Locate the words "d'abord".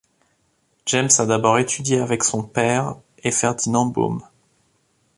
1.27-1.59